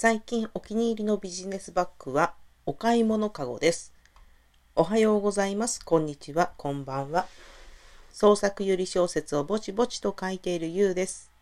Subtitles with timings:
[0.00, 2.34] 最近お気に入りのビジネスバッグは
[2.66, 3.92] お買い物かごです。
[4.76, 5.84] おはようございます。
[5.84, 6.52] こんにちは。
[6.56, 7.26] こんばんは。
[8.12, 11.32] 創作ゆり小説をぼちぼちと書いているゆうです。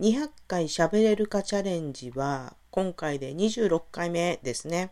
[0.00, 4.90] 200回喋れるかチャレンジは今回で26回目ですね。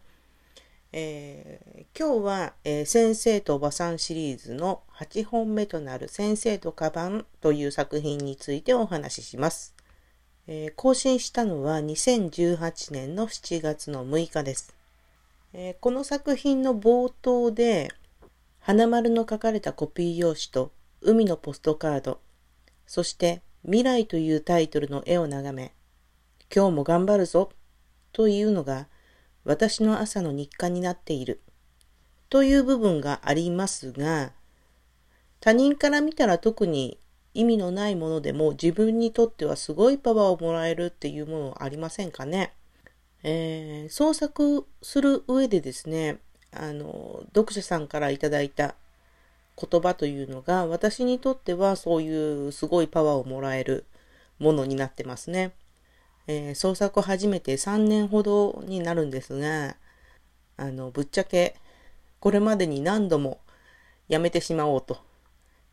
[0.92, 9.73] えー、今日は、えー、先生とおばさんシリーズの8本目となる先生とカバンという作品についてお話しします。
[10.46, 14.74] えー、更新したのは2018年の7月の6日です。
[15.54, 17.90] えー、この作品の冒頭で、
[18.60, 20.70] 花丸の書かれたコピー用紙と
[21.00, 22.20] 海のポストカード、
[22.86, 25.72] そして未来というタイトルの絵を眺め、
[26.54, 27.50] 今日も頑張るぞ
[28.12, 28.86] というのが
[29.44, 31.40] 私の朝の日課になっている
[32.28, 34.32] という部分がありますが、
[35.40, 36.98] 他人から見たら特に
[37.34, 42.54] 意味のないものでも自分にとってはすごいパワーをもらえるっていうものありませんかね？
[43.24, 46.18] えー、創作する上でですね、
[46.52, 48.74] あの、読者さんからいただいた
[49.56, 53.86] 言葉というのが私にとってはそういうすごいパワーをもらえる
[54.38, 55.52] ものになってますね。
[56.26, 59.76] えー、創作を始めて3年ほどになるんですが、
[60.56, 61.56] あの、ぶっちゃけ
[62.20, 63.40] これまでに何度も
[64.08, 64.98] やめてしまおうと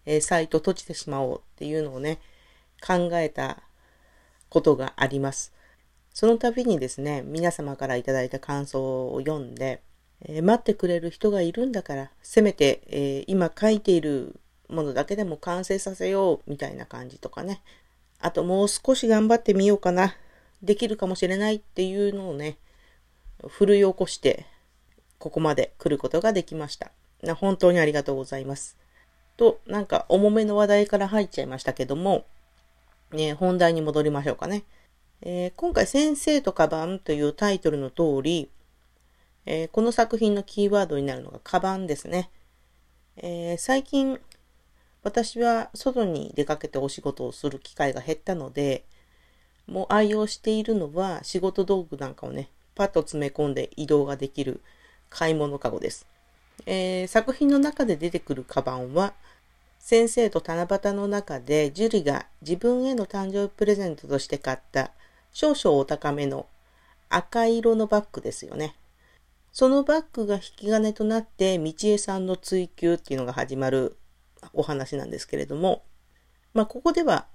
[0.05, 2.19] えー、サイト閉じてしまおうっていうのをね、
[2.85, 3.61] 考えた
[4.49, 5.53] ことがあります。
[6.13, 9.81] その度にですね、皆様からいただいた感想を読んで、
[10.23, 17.61] えー、待ってくれる人がいるんだから、せめて、えー、今書いているものだけでも完成させようみたいな感じとかね。
[18.19, 20.16] あともう少し頑張ってみようかな。
[20.61, 22.57] できるかもしれないっていうのをね、
[23.47, 24.45] 奮い起こして、
[25.17, 26.91] ここまで来ることができました。
[27.35, 28.77] 本当にありがとうございます。
[29.42, 32.25] と、なんか重めの話題から入っちゃいましたけども、
[33.11, 34.66] ね、本題に戻りましょうかね。
[35.23, 38.52] えー、今回、先生とカバンというタイトルの通り、
[39.47, 42.30] えー、この作品のキーワードになるのがカバンですね。
[43.17, 44.19] えー、最近、
[45.02, 48.85] 私は外に出かけてお仕事をする機会が減ったので、
[49.66, 54.62] もう愛用しているのは仕事道具なんかをね、パッと詰め込んで移動ができる
[55.09, 56.06] 買い物かごです。
[56.66, 59.13] えー、作品の中で出てくるカバンは、
[59.79, 64.91] 先生と七夕の中で樹里が自分への誕生日プレゼントとして買った
[65.33, 66.45] 少々お高めの
[67.09, 68.75] 赤色のバッグですよね。
[69.51, 73.97] そのバッグが引き金となって道江さんの追求っていうのが始まる
[74.53, 75.83] お話なんですけれども、
[76.53, 77.25] まあここでは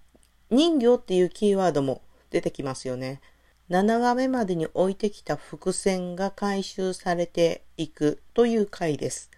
[0.50, 2.00] 人魚っていうキーワードも
[2.30, 3.20] 出てきますよね。
[3.68, 9.28] 7話目までに置いてきた伏線が回収されていくという回です。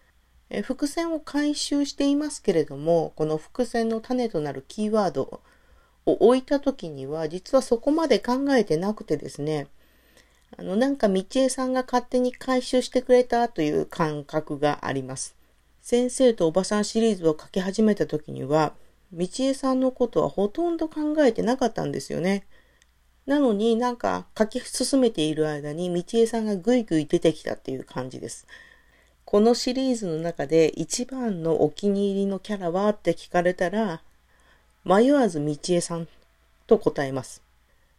[0.50, 5.40] え伏線を回収していますけれども、この伏線の種となるキーワード
[6.04, 9.68] を置いた時には、実はそこまで考えてなくてですね、
[10.58, 15.36] あの、なんか道江さんが勝手に回収してくれたという感覚があります。
[15.80, 18.74] 先生とおばさんシリーズを書き始めた時には、
[19.10, 22.46] 道江さんのことはほとんど考えてなかったんですよね。
[23.28, 28.46] なのになんか書き進めている間に道江さんがぐいぐい出てきたっていう感じです。
[29.26, 34.00] このシリーズの中で一番のお気に入りのキャラはって聞かれたら、
[34.82, 36.08] 迷わず道江さん
[36.66, 37.42] と答えます。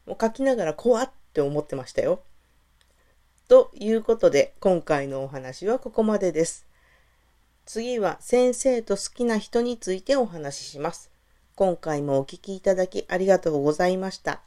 [0.08, 2.22] もう書きながら怖って思ってましたよ。
[3.48, 6.66] ということで、今回のお話はここまでです。
[7.68, 11.12] 次は先生と好きな人についてお話しします。
[11.56, 14.42] 今回もお聴きいただきありがとうございました。